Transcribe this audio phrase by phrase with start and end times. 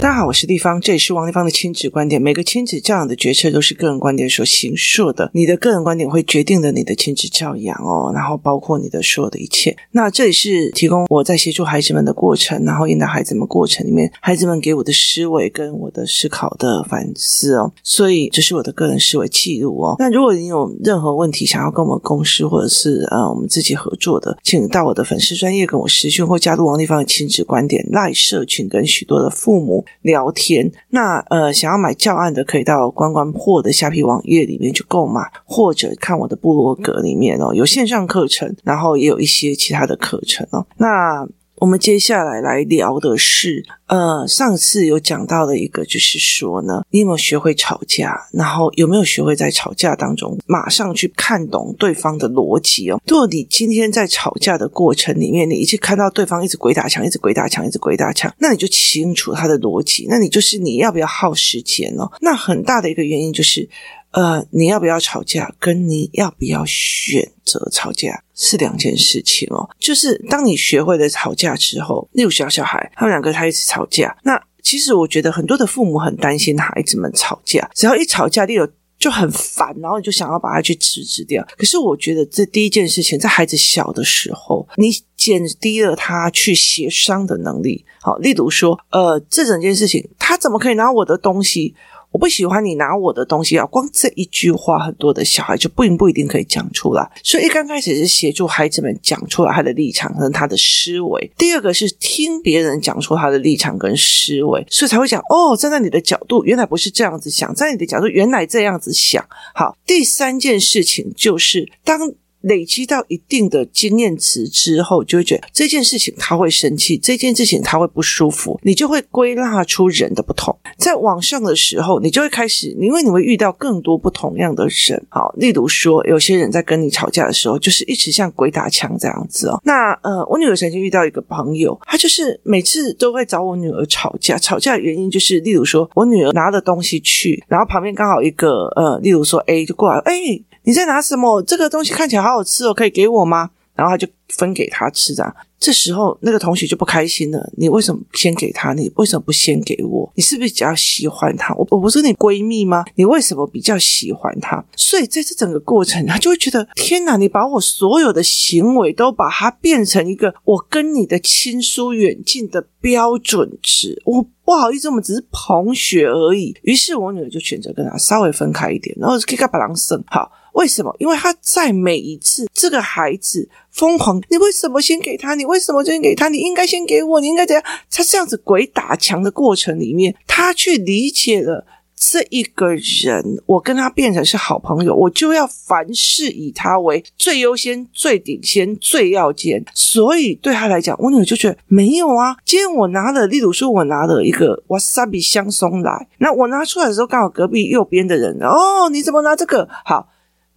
[0.00, 2.20] 大家好，我是丽芳，这里是王丽芳的亲子观点。
[2.20, 9.76] 每个亲子教养的决策都是个人观点所形塑的，你的个人观点会决定了你的亲子教养哦，然后包括你的所有的一切。
[9.90, 19.96] 那这里是提供我在协助孩子们的过程，然后引导孩子们过程里面，孩子们给我的思维跟我的思考的反思哦，所以这是我的个人思维记录哦。
[19.98, 30.70] 那如果你有任何问题想要跟我们公司或者是呃我们自己合作的，请到我的粉丝专业跟我私讯或加入王丽芳的亲子观点赖社群，跟许多的父母聊天。
[30.90, 40.66] 那呃，想要买教案的，可以到关关破的虾皮网页里面去购买，或者看我的部落格里面哦，有线上课程，然后也有一些其他的课程哦。
[40.76, 41.26] 那
[41.60, 48.18] 我们接下来来聊的是，呃，上次有讲到的一个，就是说呢，你有没有学会吵架？
[48.32, 52.98] 然后有没有学会在吵架当中马上去看懂对方的逻辑哦？
[53.06, 62.10] 如果你今天在吵架的过程里面，你一直看到对方一直鬼打墙，一直鬼打墙，一直鬼打墙，那你就清楚他的逻辑，那你就是你要不要耗时间哦？
[62.22, 63.68] 那很大的一个原因就是。
[64.12, 69.68] 呃，你要不要吵架，跟你要不要选择吵架是两件事情哦。
[69.78, 81.46] 就是当你学会了吵架之后，例如小小孩，他们两个他一直吵架，那其实我觉得很多的父母很担心孩子们吵架，只要一吵架，例如就很烦，然后你就想要把他去制止掉。
[81.56, 87.84] 可是我觉得这第一件事情，在孩子小的时候，你减低了他去协商的能力。
[88.02, 91.76] 好，例如说，呃，这整件事情，他怎么可以拿我的东西？
[92.12, 93.64] 我不喜欢你拿我的东西啊！
[93.66, 97.10] 光这一句话，很多的小孩就不不一定可以讲出来。
[97.22, 101.30] 所以一刚开始是协助孩子们讲出来他的立场跟他的思维。
[101.38, 109.24] 第二个是听别人讲出他的立场跟思维，所以才会讲哦，站在你的角度，原来不是这样子想；站在你的角度，原来这样子想。
[109.54, 111.98] 好，第三件事情就是当。
[112.42, 120.56] 累积到一定的经验值之后，就会觉得这件事情他会生气，这件事情他会不舒服，你就会归纳出人的不同。
[120.78, 125.06] 在网上的时候，你就会开始，因为你会遇到更多不同样的人。
[125.08, 129.60] 好，例如说，有些人在跟你吵架的时候，就是一直像鬼打墙这样子哦。
[129.64, 140.40] 那呃，我女儿曾经遇到一个朋友，她就是每次都会找我女儿吵架，吵架的原因就是，例如说我女儿拿了东西去，然后旁边刚好一个呃，例如说 A 就过来，哎。
[140.62, 141.42] 你在拿什么？
[141.42, 143.50] 这个东西看起来好好吃哦，可以给我吗？
[143.74, 145.34] 然后他就分给他吃的。
[145.58, 147.52] 这时候那个同学就不开心了。
[147.58, 148.72] 你为什么先给他？
[148.72, 150.10] 你为什么不先给我？
[150.16, 151.54] 你是不是比较喜欢他？
[151.54, 152.82] 我我不是你闺蜜吗？
[152.94, 154.64] 你为什么比较喜欢他？
[154.74, 157.18] 所以在这整个过程，他就会觉得天哪！
[157.18, 164.00] 你把我所有的行为都把它变成一个我跟你的亲疏远近的标准值。
[164.06, 166.56] 我不好意思，我们只是同学而已。
[166.62, 170.32] 于是我女儿就选择跟他稍微分开一点，然后给他把狼生好。
[170.54, 170.92] 为什么？
[170.98, 175.34] 因为他在每一次这个孩子疯狂，你为什么先给他？
[175.34, 176.28] 你为什么先给他？
[176.28, 177.64] 你应该先给我，你应该怎样？
[177.90, 181.66] 他这样子鬼打墙的过程里面，他去理解了
[181.96, 189.62] 这一个人，我跟他变成是好朋友，我就要凡事以他为最优先、最顶先、最要紧。
[189.74, 192.36] 所以对他来讲，我女儿就觉得没有啊。
[192.44, 199.68] 今天我拿了，例如说，我拿了一个 wasabi 香松来，那我拿出来的时候，刚好隔壁右边的人，哦，你怎么拿这个？
[199.84, 200.08] 好。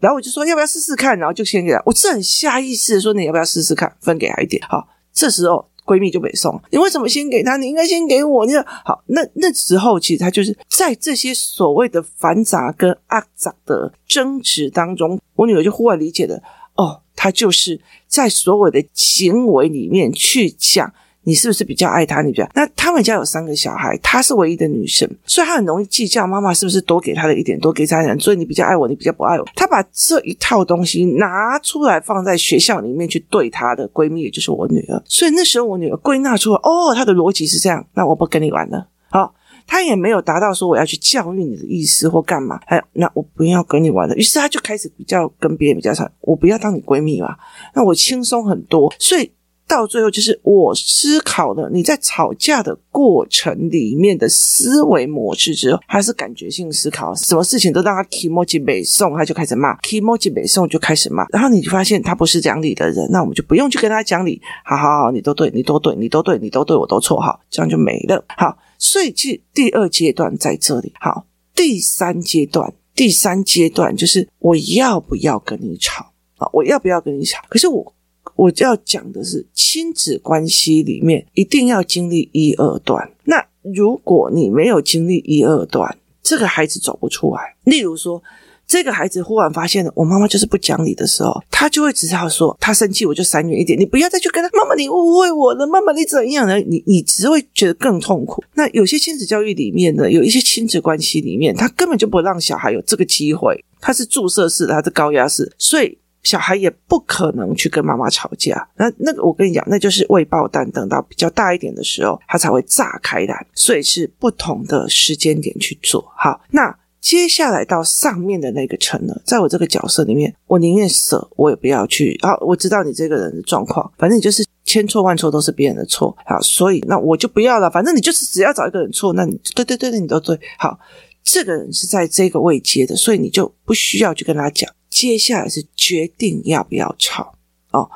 [0.03, 1.81] 然后我就说要不要试试看，然后就先给他。
[1.85, 4.61] 我是很下意识的说，你要不要试试看，分给他一点。
[4.67, 6.61] 好，这时候闺蜜就没送。
[6.71, 7.55] 你为什么先给他？
[7.55, 8.45] 你应该先给我。
[8.45, 16.43] 你说好，那那时候其实他就是在这些所谓的繁杂跟阿杂的争执当中，我女儿就忽然理解了，
[16.75, 20.93] 哦，他就是在所有的行为里面去讲。
[21.25, 22.21] 你是不是比较爱他？
[22.21, 26.27] 你比较那他们家有三个小孩，她是唯一的女生，所以她很容易计较。
[26.27, 28.19] 妈妈是不是多给她的一点，多给她一点？
[28.19, 29.45] 所以你比较爱我，你比较不爱我。
[29.55, 35.01] 她把这一套东西拿出来放在学校里面去对她的闺蜜，也就是我女儿。
[35.05, 38.87] 所以那时候我女儿归纳出来，哦，她的逻辑是这样，那我不跟你玩了。
[39.09, 39.33] 好，
[39.65, 42.59] 她也没有达到说我要去教育你的意思或干嘛。
[42.65, 44.15] 还有，那我不要跟你玩了。
[44.15, 47.35] 于是她就开始比较跟别人比较差，我不要当你闺蜜嘛，
[47.73, 48.93] 那我轻松很多。
[48.99, 49.31] 所以。
[49.67, 68.23] 到最后，就是我思考了你在吵架的过程里面的思维模式之后，他是感觉性思考，什么事情都让他 kimochi 北宋，他就开始骂 kimochi 北宋就开始骂，然后你就发现他不是讲理的人，那我们就不用去跟他讲理，好好好，你都对，你都对，你都对，你都对，我都错，好，这样就没了。
[68.37, 76.47] 好，所以这第二阶段在这里，好，第三阶段，第三阶段就是我要不要跟你吵啊？
[76.53, 77.41] 我要不要跟你吵？
[77.49, 77.93] 可是我。
[78.35, 83.11] 我要讲的是亲子关系里面一定要经历一二段。
[83.25, 87.55] 那如果你没有经历一二段，这个孩子走不出来。
[87.63, 88.21] 例如说，
[88.67, 96.57] 这个孩子忽然发现了我妈妈就是不讲理的时候，他就会只好说他生气我就闪远一点，你不要再去跟他妈妈，你误会我了，妈妈你怎样呢？
[96.59, 98.43] 你你只会觉得更痛苦。
[98.55, 105.97] 那有些亲子教育里面呢，有一些亲子关系里面，他根本就不让小孩有这个机会，他是注射式的，他是高压式，所以。
[106.23, 113.45] 小孩也不可能去跟妈妈吵架，那那个我跟你讲，那就是未爆弹，等到比较大一点的时候，他才会炸开来。
[113.53, 116.03] 所以是不同的时间点去做。
[116.17, 122.17] 好，那接下来到上面的那个层呢，在我这个角色里面，我宁愿舍，我也不要去。
[122.21, 126.15] 啊，我知道你这个人的状况，反正你就是千错万错都是别人的错。
[126.25, 127.69] 好，所以那我就不要了。
[127.69, 130.39] 反正你就是只要找一个人错，那你对对对对，你都对。
[130.57, 130.79] 好，
[131.21, 134.71] 这个人是在这个位阶的，所以你就不需要去跟他讲。
[134.93, 137.33] 接下来是决定要不要吵
[137.71, 137.89] 哦。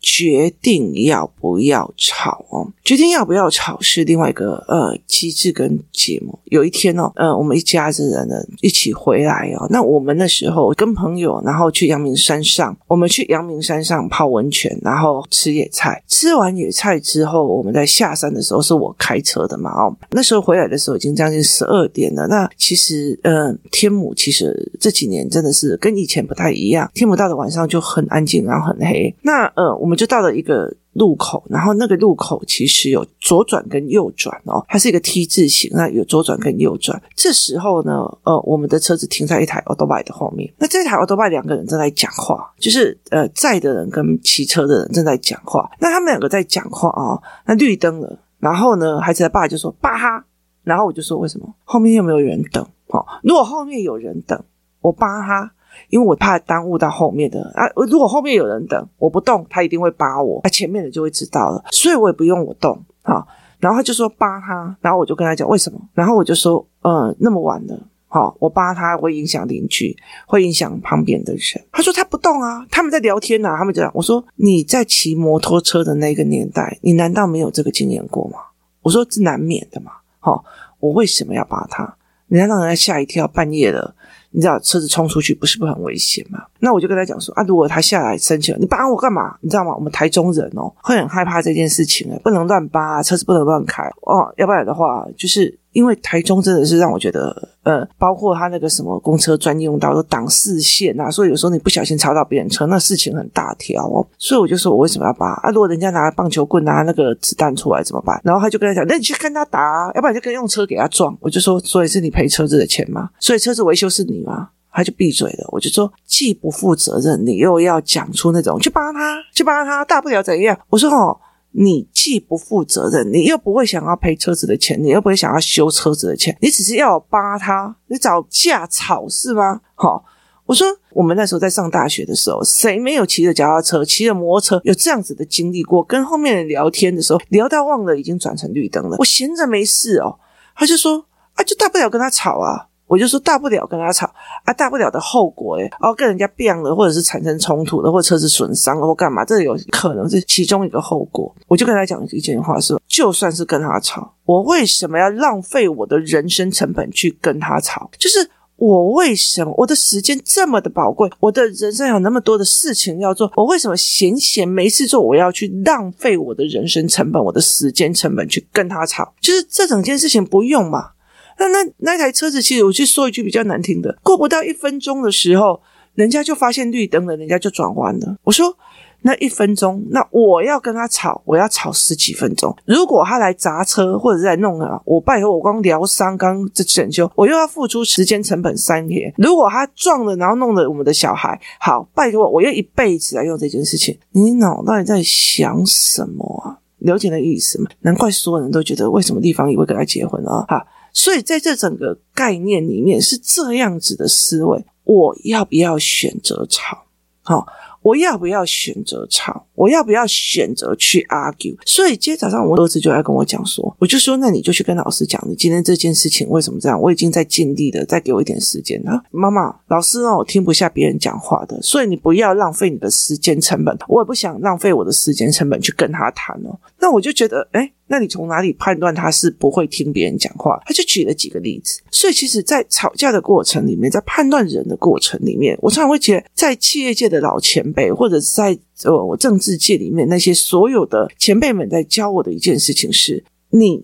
[0.00, 2.72] 决定要不要吵哦？
[2.86, 6.38] 决定要不要吵是另外一个呃机制跟节目。
[6.44, 9.66] 有一天哦，呃，我们一家子人呢一起回来哦。
[9.70, 16.00] 那我们那时候跟朋友，然后去阳明山上，我们去阳明山上泡温泉，然后吃野菜。
[16.06, 19.92] 吃完野菜之后，我们在下山的时候是我开车的嘛哦。
[20.12, 22.28] 那时候回来的时候已经将近十二点了。
[22.28, 29.12] 那其实呃，天母其实这几年真的是跟以前不太一样，天母到了晚上就很安静，然后很黑。
[29.22, 29.96] 那呃，我们。
[29.96, 37.00] 就到了一个路口，然后那个路口其实有左转跟右转哦，它是一个 T 字形，那有左转跟右转。
[37.14, 45.70] 这时候呢，呃，我们的车子停在一台奥迪的后面，那这台 Autobike 两个人正在讲话，就是呃载的人跟骑车的人正在讲话。
[45.78, 50.24] 那他们两个在讲话啊、哦，那绿灯了，然后呢，孩子的爸就说“爸哈”，
[50.64, 51.54] 然后我就说为什么？
[51.64, 52.66] 后面有没有人等？
[52.88, 54.42] 哦，如果后面有人等，
[54.80, 55.52] 我爸哈。
[55.88, 63.26] 因为我怕耽误到后面的啊，如果后面有人等，我不动，他一定会扒我，那前面的就会知道了，所以我也不用我动，啊，
[63.58, 67.78] 然后他就说扒他，然后我就跟他讲为什么，然后我就说，嗯，那么晚了，
[68.08, 69.96] 好，我扒他会影响邻居，
[70.26, 71.64] 会影响旁边的人。
[71.72, 73.90] 他说他不动啊，他们在聊天啊，他们这样。
[73.94, 78.38] 我说你在骑摩托车的那个年代，你难道没有这个经验过吗？
[78.82, 80.44] 我说是难免的嘛，好，
[80.80, 81.96] 我为什么要扒他？
[82.28, 83.94] 你要让人家吓一跳，半夜了。
[84.36, 86.44] 你知道车子冲出去不是不很危险吗？
[86.60, 89.34] 那我就跟他讲说啊，如果他下来生气了，你扒我干嘛？
[89.40, 89.74] 你知道吗？
[89.74, 95.58] 我们台中人哦，会很害怕这件事情，不能乱扒，车子不能乱开哦，要不然的话就是。
[95.76, 104.00] 因为台中真的是让我觉得，呃，包括他那个什么公车专用道都挡视线啊，所以有时候你不小心超到别人车，那事情很大条哦。
[104.16, 105.50] 所以我就说，我为什么要扒啊？
[105.50, 108.18] 如果人家拿棒球棍拿那个子弹出来怎么办？
[108.24, 111.14] 然后他就跟他讲，那你去跟他打啊，要不然你就跟用车给他撞。
[111.20, 113.10] 我就说，所以是你赔车子的钱吗？
[113.20, 114.48] 所以车子维修是你吗？
[114.72, 115.46] 他就闭嘴了。
[115.52, 120.58] 我就说，既不负责任，你又要讲出那种去扒他，去扒他，大不了怎样？
[120.70, 121.18] 我说哦。
[121.58, 129.62] 你既不负责任，你又不会想要赔车子的钱，你又不会想要修车子的钱，你只是要我扒他，你找架吵是吗？
[129.74, 130.04] 好，
[130.44, 135.82] 我说我们那时候在上大学的时候，谁没有骑着脚踏车、骑着摩托车有这样子的经历过？
[135.82, 140.18] 跟后面人聊天的时候，聊到忘了已经转成绿灯了，我闲着没事哦，
[140.54, 141.06] 他就说
[141.36, 142.66] 啊，就大不了跟他吵啊。
[142.86, 144.06] 我就说大不了跟他吵
[144.44, 151.34] 啊，大不了的后果诶，然后跟人家变了，或者是产生冲突了，或者车子损伤了，或干嘛，这有可能是其中一个后果。
[151.48, 157.90] 我就跟他讲一件话说：就算是跟他吵，我为什么要浪费我的人生成本去跟他吵？
[157.98, 169.12] 就是我为什么我的时间这么的宝贵，我的人生有那么多的事情要做，我为什么闲闲没事做，我要去浪费我的人生成本、我的时间成本去跟他吵？
[169.20, 170.90] 就是这整件事情不用嘛。
[171.38, 175.60] 那那那台车子，其实我去说一句比较难听的，过不到一分钟的时候，
[175.94, 178.16] 人家就发现绿灯了，人家就转弯了。
[178.24, 178.56] 我说
[179.02, 182.56] 那一分钟，那我要跟他吵，我要吵十几分钟。
[182.64, 189.12] 如果他来砸车或者是来弄啊，我拜托我光疗伤刚这整修，我又要付出时间成本三天。
[189.18, 193.96] 如果他撞了，然后弄了我们的小孩，好，拜托我，我要一辈子来用这件事情。
[194.12, 196.58] 你脑袋在想什么啊？
[196.78, 197.70] 了解那意思吗？
[197.80, 200.44] 难怪所有人都觉得为什么地方也会跟他结婚啊？
[200.48, 200.66] 哈。
[200.96, 206.86] 所以在这整个概念里面是这样子的思维，我要不要选择吵？
[207.20, 207.46] 好。
[207.82, 209.46] 我要不要选择吵？
[209.54, 211.56] 我要不要选择去 argue？
[211.64, 216.80] 所以今天早上我儿子就来跟我讲说，我就说，那你就去跟老师讲，你今天这件事情为什么这样？
[216.80, 226.58] 我已经在尽力的，再给我一点时间了，妈妈，老师让我听不下别人讲话的，所以你不要浪费你的时间成本，我也不想浪费我的时间成本去跟他谈哦。
[226.80, 230.60] 那我就觉得，诶，那你从哪里判断他是不会听别人讲话？
[230.66, 231.80] 他就举了几个例子。
[231.90, 243.82] 所以其实，在吵架的过程里面，在判断人的过程里面，我常常会觉得，在企业界的老前辈，或者是在呃我政治界里面那些所有的前辈们在教我的一件事情是：你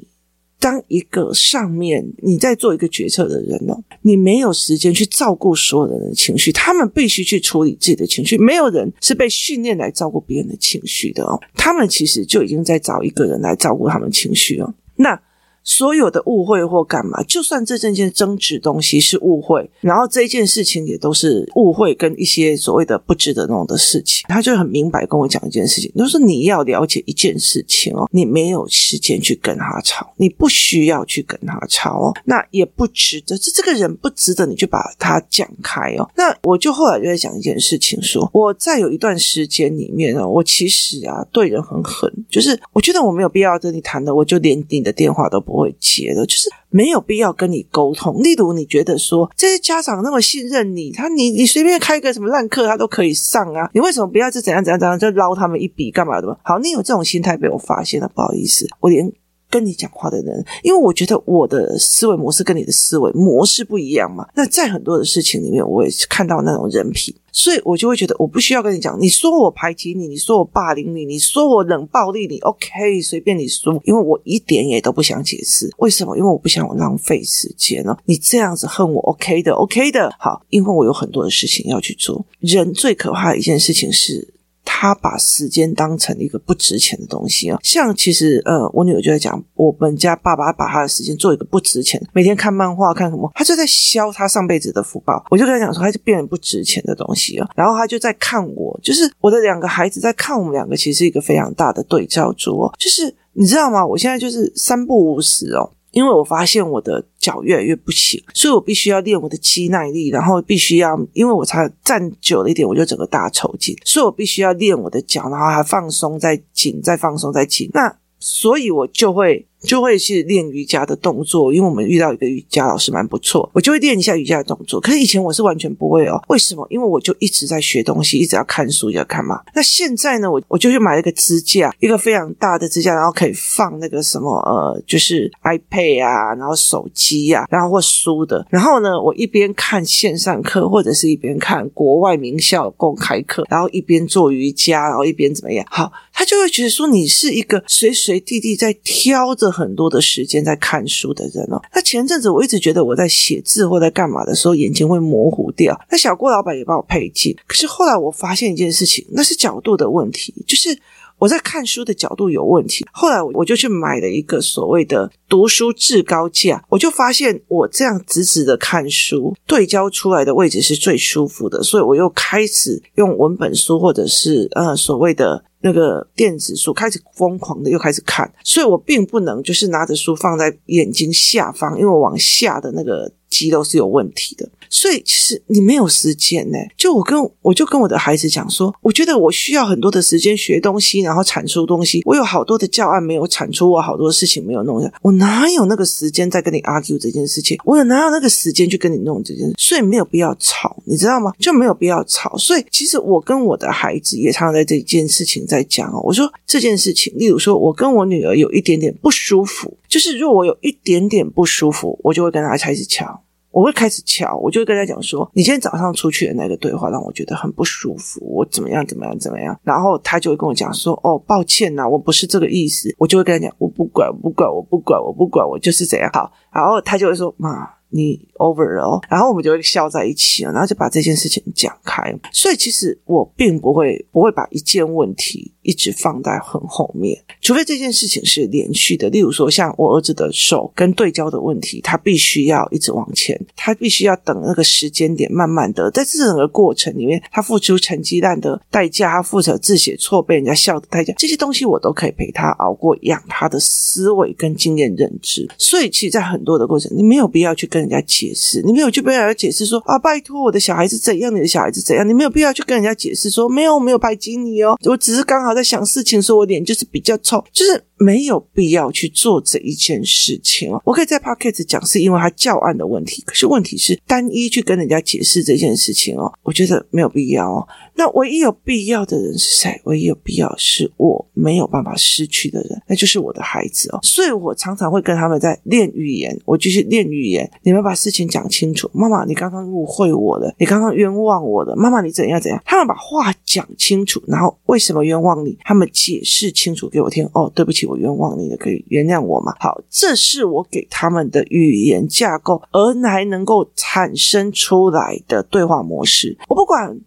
[0.63, 8.39] 当一个上面你在做一个决策的人哦，你没有时间去照顾所有人的情绪，他们必须去处理自己的情绪。
[8.39, 14.73] 没有人是被训练来照顾别人的情绪的哦，他们其实就已经在找一个人来照顾他们情绪哦。
[14.95, 15.21] 那。
[15.65, 36.11] 所有的误会或干嘛，就算这件件争执东西是误会，然后这件事情也都是误会跟一些所谓的不值得弄的事情，他就很明白跟我讲一件事情，就是你要了解一件事情哦，你没有时间去跟他吵，你不需要去跟他吵哦，那也不值得，这这个人不值得你就把他讲开哦。
[36.17, 45.52] 那我就后来就在讲一件事情说，说我在有一段时间里面呢，我其实啊对人很狠，就是我觉得我没有必要跟你谈的，我就连你的电话都不。
[45.53, 48.23] 不会接的，就是没有必要跟你沟通。
[48.23, 56.37] 例如，你觉得说这些家长那么信任你，他你你随便开个什么烂课，他都可以上啊，你为什么不要就怎样怎样怎样就捞他们一笔干嘛的吗？
[56.43, 59.13] 好，你有这种心态被我发现了，不好意思，我连。
[59.53, 64.27] 跟你讲话的人，因为我觉得我的思维模式跟你的思维模式不一样嘛。
[64.35, 68.99] 那在很多的事情里面，我也是看到那种人品，所以我就会觉得我不需要跟你讲。
[68.99, 77.95] 你说我排挤你，你说我霸凌你，你说我冷暴力你，OK，随便你说，因为我一点也都不想解释为什么，因为我不想我浪费时间哦。
[78.07, 82.25] 你这样子恨我，OK 的，OK 的，好，因为我有很多的事情要去做。
[82.41, 84.32] 人最可怕的一件事情是。
[84.65, 95.25] 他把时间当成一个不值钱的东西啊，像其实呃，我女儿就在讲，我们家爸爸把他的时间做一个不值钱，每天看漫画看什么，他就在消他上辈子的福报。
[95.31, 103.85] 我就跟他讲说，他就变成不值钱的东西啊，然后他就在看我，就是我的两个孩子在看我们两个，其实是一个非常大的对照组哦，就是你知道吗？
[103.85, 105.71] 我现在就是三不五时哦。
[105.93, 117.71] 因为我发现我的脚越来越不行，所以我必须要练我的肌耐力，然后必须要，因为我才站久了一点，我就整个大抽筋，所以我必须要练我的脚，然后还放松再紧，再放松再紧。
[117.73, 119.47] 那所以，我就会。
[119.63, 124.81] 就会去练瑜伽的动作，因为我们遇到一个瑜伽老师蛮不错，我就会练一下瑜伽的动作。
[124.81, 126.67] 可是以前我是完全不会哦，为什么？
[126.71, 129.41] 因为我就一直在学东西，一直要看书，要看嘛。
[129.55, 138.47] 那现在呢，我我就去买了一个支架，一个非常大的支架，然后可以放那个什么呃，就是 iPad 啊，然后手机啊，然后或书的。
[138.51, 145.65] 然后呢，我一边看线上课，或者是一边看国外名校公开课，然后一边做瑜伽，然后一边怎么样？
[145.71, 149.53] 好，他就会觉得说你是一个随随地地在挑着。
[149.53, 155.79] 很多的时间在看书的人哦，那前阵子我一直觉得我在写字或在干嘛的时候眼睛会模糊掉。
[155.91, 160.77] 那小郭老板也帮我配镜，可是后来我发现一件事情，那是角度的问题，就是
[161.19, 162.87] 我在看书的角度有问题。
[162.93, 175.45] 后来我就去买了一个所谓的读书至高架，我就发现我这样直直的看书，对焦出来的位置是最舒服的，所以我又开始用文本书或者是呃所谓的。
[175.63, 184.47] 那个电子书开始疯狂的又开始看，所以我并不能就是拿着书放在眼睛下方，因为我往下的那个肌肉是有问题的。
[184.69, 186.59] 所以其实你没有时间呢。
[186.77, 192.03] 就我跟我就跟我的孩子讲说，我觉得我需要很多的时间学东西，然后产出东西。
[192.05, 197.57] 我有好多的教案没有产出，我好多事情没有弄下，我哪有那个时间再跟你 argue 这件事情？
[197.65, 199.55] 我有哪有那个时间去跟你弄这件事？
[199.59, 201.33] 所以没有必要吵，你知道吗？
[201.39, 202.37] 就没有必要吵。
[202.37, 206.01] 所以其实我跟我的孩子也常常在这件事情在讲哦。
[206.03, 213.23] 我说这件事情，例如说我跟我女儿有一点点不舒服，就是如果我有一点点不舒服，我就会跟他开始敲。
[213.51, 232.03] 我会开始敲，我就会跟他讲说：“你今天早上出去的那个对话让我觉得很不舒服，我怎么样怎么样怎么样。”然后他就会跟我讲说：“哦，抱歉呐，我不是这个意思。”我就会跟他讲：“我不管，我不管，我不管，我不管，我就是怎样好。”然后他就会说：“妈。”你 over 了哦，然后我们就会笑在一起了，然后就把这件事情讲开。
[232.33, 239.11] 所以其实我并不会不会把一件问题一直放在很后面，除非这件事情是连续的。
[239.11, 255.47] 例如说，像我儿子的手跟对焦的问题，他必须要一直往前，他必须要等那个时间点，慢慢的在这整个过程里面，他付出成绩烂的代价，他付出字写错被人家笑的代价，这些东西我都可以陪他熬过，养他的思维跟经验认知。
[255.59, 257.83] 所以，其实，在很多的过程，你没有必要去跟。
[257.83, 270.81] 人家解释，你没有去跟人家解释说啊，拜托我的小孩子怎样，你的小孩子怎样，你没有必要去跟人家解释说没有，没有排挤你哦，我只是刚好在想事情，说我脸就是比较臭，就是没有必要去做这一件事情哦。
[270.85, 277.67] 我可以在 Pocket 讲，是因为他教案的问题，可是问题是单一去跟人家解释这件事情哦，我觉得没有必要哦。
[277.95, 279.81] 那唯一有必要的人是谁？
[279.85, 283.99] 唯一有必要是我没有办法失去的人，那就是我的孩子哦。
[284.03, 287.49] 所以我常常会跟他们在练语言，我继续练语言。
[287.63, 292.61] 你们把事情讲清楚，妈妈，你刚刚误会我了，你刚刚冤枉我的，妈妈，你怎样怎样？
[292.65, 295.57] 他们把话讲清楚，然后为什么冤枉你？
[295.63, 297.29] 他们解释清楚给我听。
[297.35, 299.55] 哦，对不起，我冤枉你了，可以原谅我吗？
[299.61, 306.37] 好，这是我给他们的语言架构，而还能够产生出来的对话模式。
[306.49, 306.99] 我不管。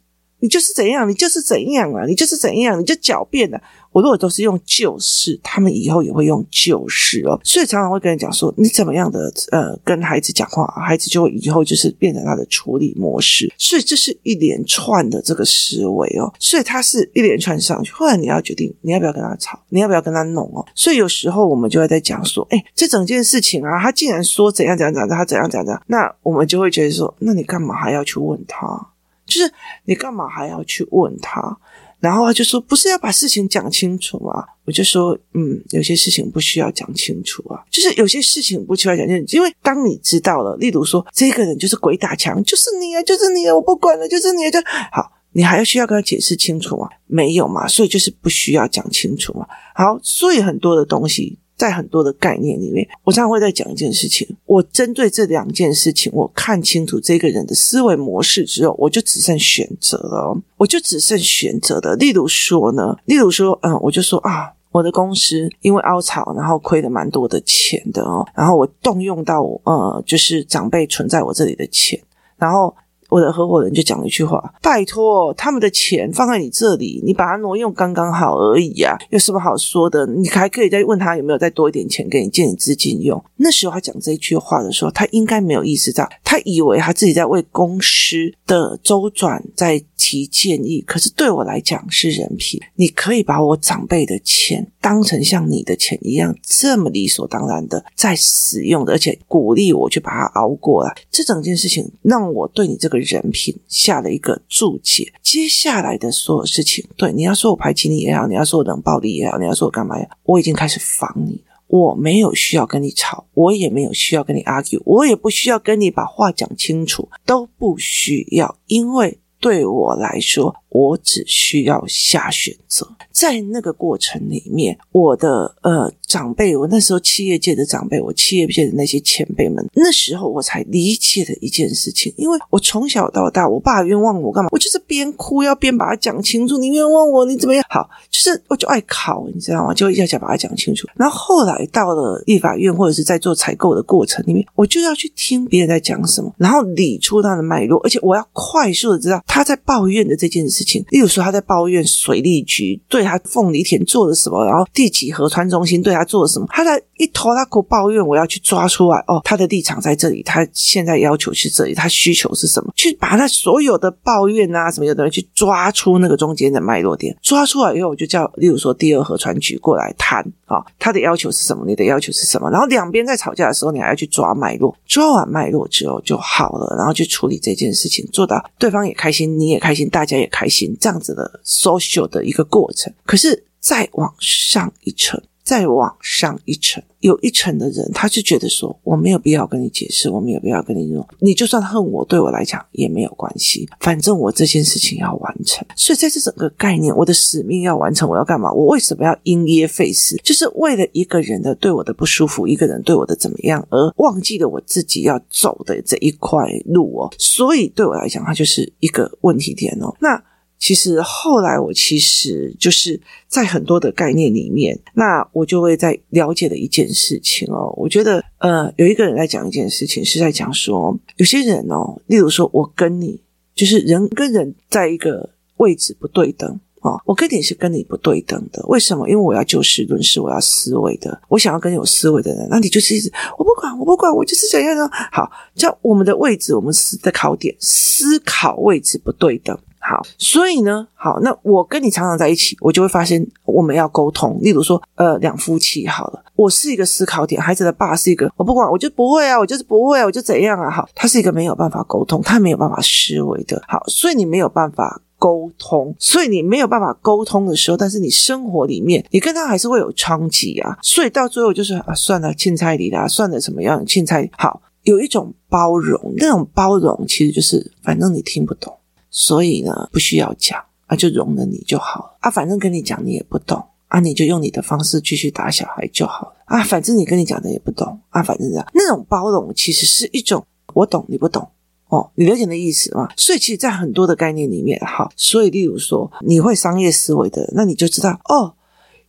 [0.45, 3.59] 你就是怎样，你就是怎样啊，你就是怎样，你就狡辩的。
[3.91, 7.39] 我如果都是用就是，他们以后也会用就是哦。
[7.43, 13.51] 所以常常会跟人讲说，你怎么样的呃跟孩子讲话，孩子就会以后就是变成他的处理模式。
[13.57, 16.31] 所以这是一连串的这个思维哦。
[16.39, 20.63] 所以他是一连串上去，后来你要决定你要不要跟他吵，你要不要跟他弄哦。
[20.75, 28.87] 所以有时候我们就会在讲说，哎，这整件事情啊，他竟然说怎样怎样怎样，他怎样怎样怎样，那我们就会觉得说，那你干嘛还要去问他？
[29.35, 29.51] 就是
[29.83, 31.57] 你干嘛还要去问他？
[31.99, 44.59] 然后他就说：“不是要把事情讲清楚吗？”我就说：“嗯，有些事情不需要讲清楚啊，就是有些事情不需要讲清楚，因为当你知道了，例如说这个人就是鬼打墙，就是你啊，就是你啊，我不管了，就是你啊，就
[44.91, 46.87] 好，你还要需要跟他解释清楚吗？
[47.07, 49.47] 没有嘛，所以就是不需要讲清楚嘛。
[49.73, 54.27] 好，所以很多的东西。”在很多的概念里面，我常常会在讲一件事情。
[54.45, 60.37] 我针对这两件事情，我看清楚这个人的思维模式之后，我就只剩选择了。
[60.57, 61.95] 我就只剩选择的。
[61.95, 68.27] 例如说呢，例如说，嗯，我就说啊，我的公司因为凹槽，然后亏了蛮多的钱的哦。
[68.35, 71.99] 然后我动用到呃，就是长辈存在我这里的钱，
[72.37, 72.75] 然后。
[73.09, 80.05] 我的合伙人就讲了一句话：“拜托，他们的钱放在你这里，你把它挪用刚刚好而已啊，有什么好说的？
[80.07, 90.81] 你还可以再问他有没有再多一点钱给你借你资金用。”那时候他讲这一句话的时候，他应该没有意识到，他以为他自己在为公司的周转在提建议。
[90.81, 100.95] 可是对我来讲是人品，你可以把我长辈的钱当成像你的钱一样这么理所当然的在使用的，而且鼓励我去把它熬过来。
[101.11, 102.94] 这整件事情让我对你这个。
[102.99, 110.07] 人品下了一个注解，接下来的所有事情，对，你要说我排挤你也好，你要说我冷暴力也好，你要说我干嘛呀？
[110.23, 120.55] 我已经开始防你了，我没有需要跟你吵，我也没有需要跟你 argue，我也不需要跟你把话讲清楚，都不需要，因为对我来说。
[120.75, 134.49] 我只需要下选择，在那个过程里面，我的呃长辈，我那时候企业界的长辈，我企业界的那些前辈们，那时候我才理解了一件事情，因为我从小到大，我爸冤枉我干嘛？
[134.51, 137.63] 我就是边哭要边把它讲清楚，你冤枉我，你怎么样？
[137.69, 139.73] 好，就是我就爱考，你知道吗？
[139.73, 140.85] 就要想把它讲清楚。
[140.95, 150.64] 然后后来到了立法院或者是在做采购的过程里面，我就要去听别人在讲什么，然后理出他的脉络，而且我要快速的知道他在抱怨的这件事。
[150.89, 162.71] 例如说，他在抱怨水利局对他凤梨田做了什么，然后第几河川中心对他做了什么，他在一头拉口抱怨，我要去抓出来哦，他的立场在这里，他现在要求是这里，他需求是什么？
[162.75, 171.65] 去把他所有的抱怨啊什么有的人去抓出那个中间的脉络点，抓出来以后，我就叫例如说第二河川局过来谈啊，哦，他的要求是什么？
[171.65, 172.49] 你的要求是什么？
[172.49, 180.75] 然后两边在吵架的时候，你还要去抓脉络，抓完脉络之后就好了，然后去处理这件事情，做到对方也开心，你也开心，大家也开心。
[180.79, 195.65] 这样子的 social 的一个过程，可是再往上一层，再往上一层，有一层的人，他就觉得说，我没有必要跟你解释，我没有必要跟你说，你就算恨我，对我来讲也没有关系，反正我这件事情要完成。
[195.75, 198.51] 所以在这整个概念，我的使命要完成，我要干嘛？
[198.51, 200.15] 我为什么要因噎废食？
[200.23, 207.13] 就是为了一个人的对我的不舒服，一个人对我的怎么样，而忘记了我自己要走的这一块路哦。
[207.17, 209.95] 所以对我来讲，它就是一个问题点哦。
[209.99, 210.23] 那。
[210.57, 217.73] 其实后来我其实就是在很多的概念里面，那我就会在了解的一件事情哦。
[217.77, 223.21] 我觉得呃，有一个人在讲一件事情，是在讲说有些人哦，例如说我跟你
[223.53, 228.65] 就是人跟人在一个位置不对等哦，我跟你是跟你不对等的。
[228.67, 229.07] 为什么？
[229.09, 234.89] 因为我要就事论事，我要思维的，我想要跟有思维的人，那你就是一直我不管，我不管，我就是怎样呢？
[235.11, 239.57] 好，叫我们的位置，我们思的考点思考位置不对等。
[239.87, 244.39] 好，所以呢，好，那我跟你常常在一起，我就会发现我们要沟通。
[244.41, 268.75] 例如说，呃，两夫妻好了，我是一个思考点，孩子的爸是一个，我不管，我就不会啊，我就是不会啊，我就怎样啊，好，他是一个没有办法沟通，他没有办法思维的，好，所以你没有办法沟通，所以你没有办法沟通的时候，但是你生活里面，你跟他还是会有冲击啊，所以到最后就是啊，算了，欠彩礼啦，算了，什么样，欠彩好，有一种包容，那种包容其实就是反正你听不懂。
[269.17, 272.17] 所以呢，不需要讲，啊，就容了你就好了。
[272.19, 276.35] 啊，反正跟你讲你也不懂啊，你就用你的方式继续打小孩就好了。
[276.43, 278.67] 啊，反正你跟你讲的也不懂啊，反正这样。
[278.73, 281.49] 那种包容其实是一种我懂你不懂。
[281.87, 283.07] 哦，你了解的意思吗？
[283.15, 288.55] 所以其实，在很多的概念里面，哈，所以例如说你会商业思维的，那你就知道哦，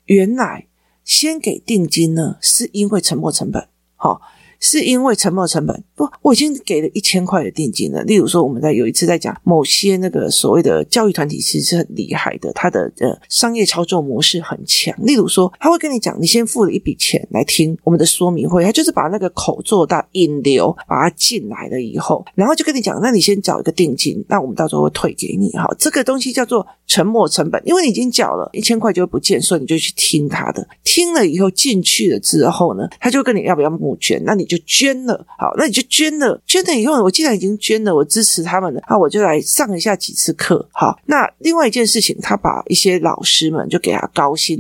[0.05, 0.69] 原来
[1.03, 3.67] 先给定金呢，是因为沉没成本，
[3.97, 4.21] 好、
[4.61, 8.03] 是因为沉没成本不，我已经给了一千块的定金了。
[8.05, 14.95] 例如说，我们在有一次在讲某些那个所谓的教育团体，其实是很厉害的，他的呃商业操作模式很强。
[15.05, 25.67] 例如说，他会跟你讲，你先付了一笔钱来听我们的说明会，他就是把那个口做大引流，把它进来了以后，然后就跟你讲，那你先缴一个定金，那我们到时候会退给你哈。
[25.79, 40.99] 这个东西叫做沉没成本，因为你已经缴了一千块就会不见，所以你就去听他的，听了以后进去了之后呢，他就跟你要不要募捐，那你就捐了，好，那你就捐了，捐了以后，我既然已经捐了，我支持他们了，那我就来上一下几次课，好。
[41.07, 44.59] 那另外一件事情，他把一些老师们就给他高薪，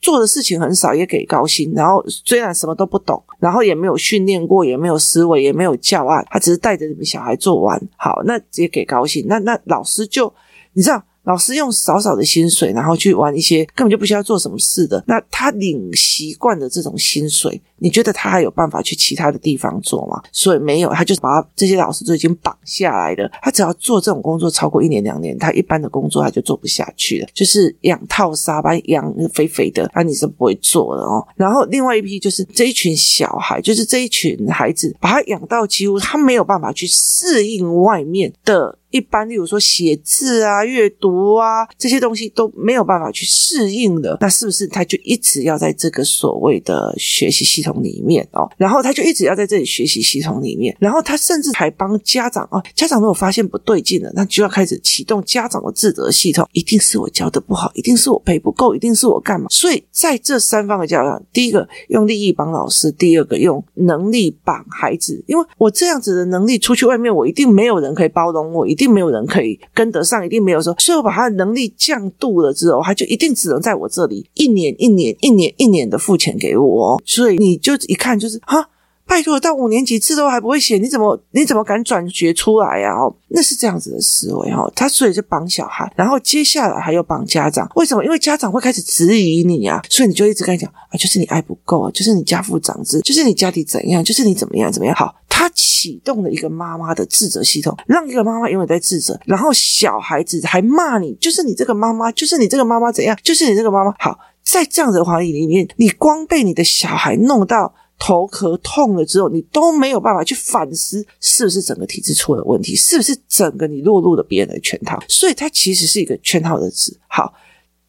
[0.00, 1.72] 做的事情很少，也给高薪。
[1.74, 9.24] 然后虽然什么都不懂，然后也没有训练过，也没有思维，也没有教案，他只是带着你们小孩做完，好，那直接给高薪。
[9.28, 10.32] 那那老师就
[10.72, 11.02] 你知道。
[11.24, 15.04] 老师用少少的薪水，然后去玩一些根本就不需要做什么事的。
[15.06, 20.22] 那他领习惯的这种薪水，你觉得他还有办法去其他的地方做吗？
[20.30, 23.28] 所以没有，他就把他这些老师都已经绑下来了。
[23.42, 27.28] 他只要做这种工作超过一年两年，他一般的工作他就做不下去了。
[27.34, 31.26] 就是养套沙把养肥肥的，那你是不会做的哦。
[31.34, 38.78] 然后另外一批就是这一群小孩，就是这一群孩子，把他养到几乎他没有办法去适应外面的。
[38.92, 48.50] 一般，例如说写字啊、阅读啊这些东西都没有办法去适应的，那是不是他就一直要在这个所谓的学习系统里面哦？
[48.56, 59.46] 然后他就一直要在这里学习系统里面，然后他甚至还帮家长哦，家长如果发现不对劲了，那就要开始启动家长的自责系统，一定是我教的不好，一定是我陪不够，一定是我干嘛？
[59.50, 78.68] 所以在这三方的教养，第一个用利益帮老师，第二个用能力绑孩子，因为我这样子的能力出去外面，我一定没有人可以包容我，一定没有人可以跟得上，一定没有说，所以我把他的能力降度了之后，他就一定只能在我这里一年一年一年一年的付钱给我，所以你就一看就是哈。
[79.04, 82.94] 拜托，到五年级字都还不会写，你怎么你怎么敢转学出来呀？
[82.94, 84.70] 哦，那是这样子的思维哈。
[84.76, 87.68] 他所以就绑小孩，然后接下来还要绑家长。
[87.74, 88.04] 为什么？
[88.04, 94.94] 因为家长会开始质疑你啊，所以你就一直跟他讲啊，就是你爱不够啊，就是你家父长子，就是你家里怎样，就是你怎么样怎么样。
[94.94, 103.92] 好，他启动了一个妈妈的自责系统，让一个妈妈永远在自责，然后小孩子还骂你，就是你这个妈妈，就是你这个妈妈怎样，就是你这个妈妈。
[103.98, 107.74] 好，在这样子的环境里面，你光被你的小孩弄到。
[108.04, 116.98] 头壳痛了之后，你都没有办法去反思，是不是整个体质出了问题，是不是整个你落入了别人的圈套，所以它其实是一个圈套的字。
[117.06, 117.32] 好。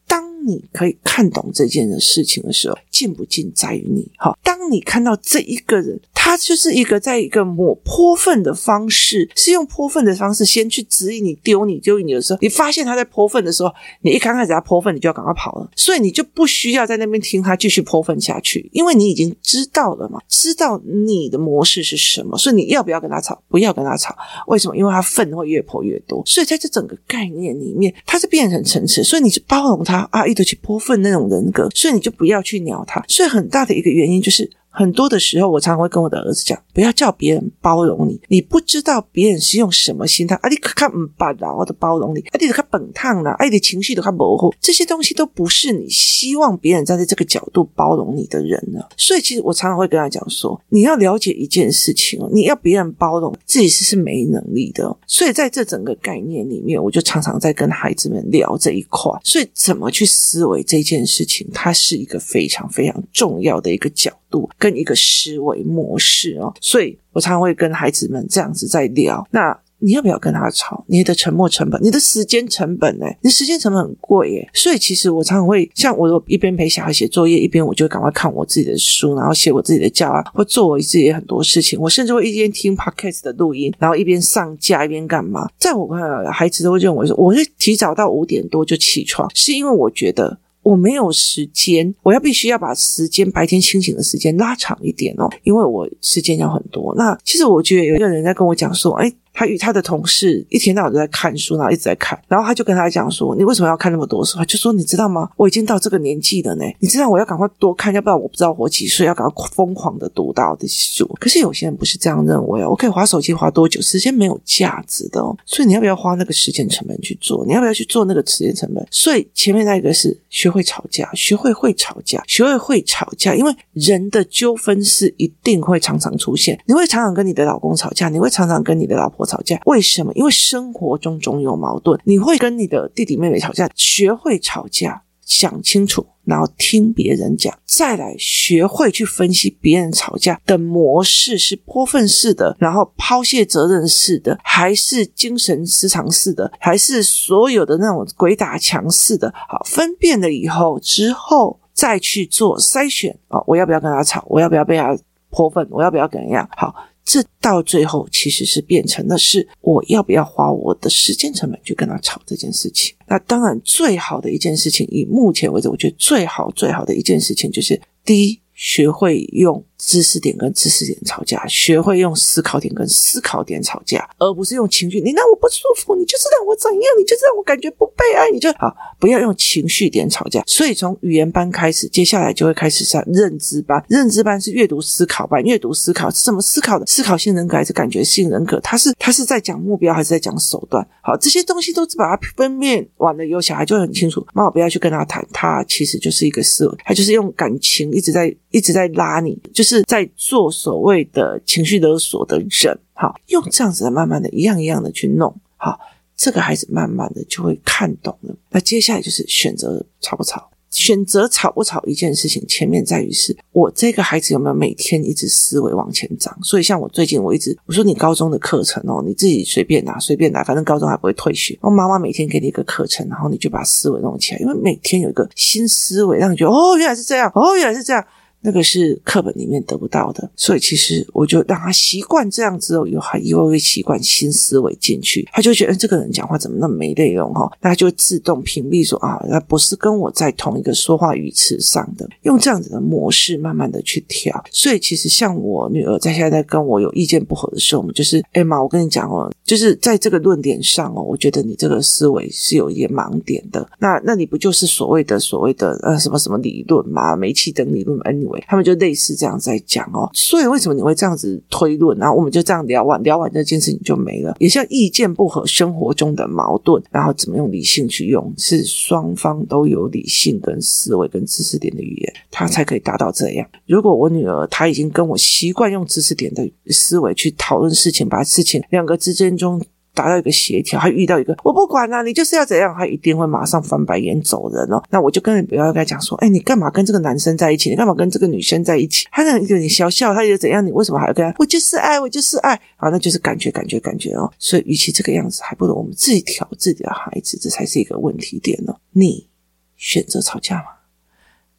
[0.05, 4.11] 当你可以看懂这件事情的时候，进不进在于你。
[4.17, 13.69] 好，当你看到这一个人，他就是一个在一个抹泼粪的方式，是用泼粪的方式先去指引你、丢你、丢你的时候，你发现他在泼粪的时候，
[14.03, 23.43] 你一刚开始他泼粪，你就要赶快跑了，所以你就不需要在那边听他继续泼粪下去，因为你已经知道了嘛，知道你的模式是什么，所以你要不要跟他吵？
[23.49, 24.15] 不要跟他吵，
[24.47, 24.77] 为什么？
[24.77, 30.07] 因为他粪会越泼越多，所以在这整个概念里面，他是变成层次，所以你是包容他。
[30.11, 33.03] 啊，一直去泼粪那种人格，所以你就不要去鸟他。
[33.09, 34.49] 所以很大的一个原因就是。
[34.73, 40.33] 很多的时候，我常常会跟我的儿子讲，不要叫别人包容你，你不知道别人是用什么心态。
[40.37, 48.79] 啊，你看唔办啦，我的包容你，啊，你看本烫啦，啊，你的情绪都看模糊，这些东西都不是你希望别人站在这个角度包容你的人呢。
[48.97, 54.97] 所以，其实我常常会跟他讲说，你要了解一件事情哦，你要别人包容自己是是没能力的。
[55.05, 59.11] 所以，在这整个概念里面，我就常常在跟孩子们聊这一块。
[59.23, 64.49] 所以，怎么去思维这件事情，它是一个非常非常重要的一个角度。
[64.57, 69.23] 跟一个思维模式哦，所以我常常会跟孩子们这样子在聊。
[69.29, 70.83] 那你要不要跟他吵？
[70.87, 73.05] 你的沉默成本，你的时间成本呢？
[73.21, 74.49] 你的时间成本很贵耶。
[74.53, 81.79] 所以其实我常常会像我一边陪小孩写作业，一边我就赶快看我自己的书，然后写我自己的教案，或做我自己很多事情。
[81.79, 85.47] 我甚至会一边听 podcast 的录音，然后一边上架一边干嘛？
[85.59, 90.39] 在我看来，孩子都会认为说，我会提早到五点多就起床，是因为我觉得。
[90.63, 96.95] 我没有时间，我要必须要把时间白天清醒的时间拉长一点哦，因为我时间要很多。
[96.95, 105.29] 那其实我觉得有一个人在跟我讲说，哎，他与他的同事一天到晚都在看书，然后一直在看，然后他就跟他讲说：“你为什么要看那么多书？”他就说：“你知道吗？
[105.35, 115.35] 我已经到这个年纪了呢，你知道我要赶快多看，要不然我不知道活几岁，要赶快疯狂的读到的书。”可是有些人不是这样认为哦，我可以划手机划多久，时间没有价值的哦。
[115.45, 117.43] 所以你要不要花那个时间成本去做？
[117.45, 118.85] 你要不要去做那个时间成本？
[118.91, 126.59] 所以前面那一个是学会吵架，学会会吵架，学会会吵架，因为人的纠纷是一定会常常出现。
[126.65, 130.11] 你会常常跟你的老公吵架，你会常常跟你的老婆吵架，为什么？
[130.13, 131.99] 因为生活中总有矛盾。
[132.03, 149.33] 你会跟你的弟弟妹妹吵架，学会吵架，想清楚，然后听别人讲，再来学会去分析别人吵架的模式是泼粪式的，然后抛卸责任式的，还是精神失常式的，还是所有的那种鬼打墙式的。
[149.47, 154.25] 好，分辨了以后之后再去做筛选啊，我要不要跟他吵？
[154.27, 154.97] 我要不要被他
[155.29, 155.67] 泼粪？
[155.71, 156.47] 我要不要怎样？
[156.55, 156.73] 好。
[157.03, 162.95] 这到最后其实是变成了是我要不要花我的时间成本去跟他吵这件事情？
[163.07, 168.39] 那当然，最好的一件事情，以目前为止，我觉得最好最好的一件事情就是第一。
[168.55, 175.01] 学会用知识点跟知识点吵架，学会用思考点跟思考点吵架，而不是用情绪。
[175.01, 180.41] 你让我不舒服，你就是让我怎样，你就是让我感觉不被爱，你就好，不要用情绪点吵架。
[180.47, 183.83] 所以从语言班开始，接下来就会开始上认知班。
[183.89, 186.85] 认知班是阅读思考班，阅读思考是怎么思考的？
[186.85, 188.59] 思考性人格还是感觉性人格？
[188.61, 190.87] 他是他是在讲目标还是在讲手段？
[191.01, 194.25] 好，这些东西都是把它分辨完了以后，小孩就很清楚。
[194.33, 198.33] 妈妈不要去跟他谈，他其实就是一个思维，他就是用感情一直在。
[198.53, 205.79] 一直在拉你，就是是在做所谓的情绪勒索的人，好，用这样子的慢慢的一样一样的去弄，好，
[206.15, 208.35] 这个孩子慢慢的就会看懂了。
[208.51, 216.37] 那接下来就是选择吵不吵，选择吵不吵一件事情，前面在于是我这个孩子有没有每天一直思维往前长。
[216.43, 221.53] 所以像我最近我一直我说你高中的课程哦，你自己随便拿随便拿，反正高中还不会退学。
[221.61, 228.05] 然后妈妈每天给你一个课程，然后你就把思维弄起来，因为每天有一个新思维，让你觉得哦原来是这样，哦原来是这样。
[228.43, 244.43] 那个是课本里面得不到的，所以其实我就让他习惯这样之后，以后他以后会习惯新思维进去，他就觉得这个人讲话怎么那么没内容哈，那他就自动屏蔽说啊，那不是跟我在同一个说话语词上的，用这样子的模式慢慢的去调。
[244.51, 253.65] 所以其实像我女儿在现在跟我有意见不合的时候，我们就是哎妈，我跟你讲哦，就是在这个论点上哦，我觉得你这个思维是有一点盲点的。
[253.79, 261.97] 那那你不就是所谓的所谓的呃什么什么理论嘛，煤气灯理论哎你他们就类似这样在讲哦，所以为什么你会这样子推论？
[261.97, 264.35] 然后我们就这样聊完，聊完这件事情就没了。
[264.39, 273.47] 也像意见不合，生活中的矛盾，然后怎么用理性去用，是双方都有理性跟思维跟知识点的语言，他才可以达到这样。
[273.67, 279.61] 如果我女儿她已经跟我习惯用知识点的思维去讨论事情，把事情两个之间中。
[279.93, 284.81] 达到一个协调，还遇到一个我不管啦、你就是要怎样，他一定会马上翻白眼走人哦。
[284.89, 287.69] 那我就跟你不要跟他讲说，哎，你干嘛跟这个男生在一起？
[287.69, 289.07] 你干嘛跟这个女生在一起？
[289.11, 290.65] 他那有点笑笑，他又怎样？
[290.65, 291.35] 你为什么还要跟他？
[291.37, 294.31] 我就是爱，我就是爱，好，那就是感觉，感觉，感觉哦。
[294.39, 298.75] 所以，与其这个样子，还不如我们自己调自己的孩子，这才是一个问题点哦。
[298.91, 299.29] 你
[299.77, 300.65] 选择吵架吗？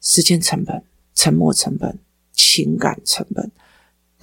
[0.01, 1.97] 时间成本、沉默成本、
[2.33, 3.49] 情感成本。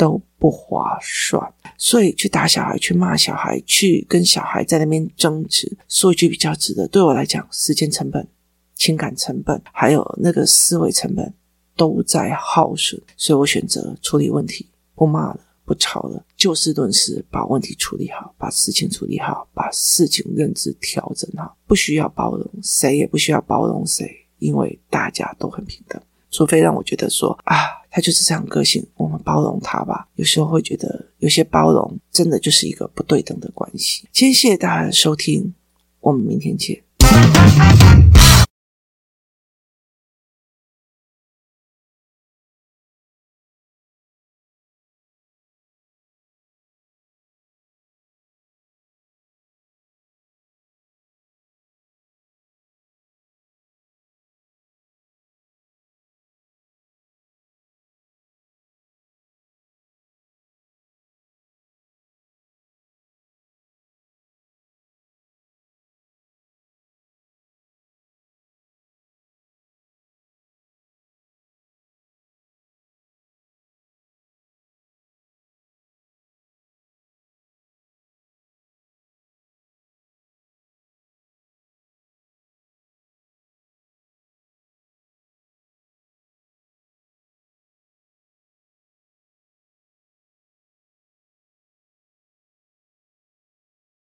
[0.02, 8.26] 都不划算，所以去打小孩、去骂小孩、去跟小孩在那边争执，说一句比较值得，对我来讲，时间成本、
[8.74, 11.32] 情感成本，还有那个思维成本
[11.76, 24.10] 都在耗损，所以我选择处理问题，不骂了，不吵了，就事论事，把问题处理好，把事情处理好，把事情认知调整好，不需要包容，谁也不需要包容谁，
[24.40, 26.02] 因为大家都很平等。
[26.32, 27.54] 除非让我觉得说啊，
[27.94, 30.08] 他就是这样个性，我们包容他吧。
[30.14, 34.08] 有时候会觉得有些包容真的就是一个不对等的关系。
[34.10, 35.52] 今天谢谢大家的收听，
[36.00, 36.82] 我们明天见。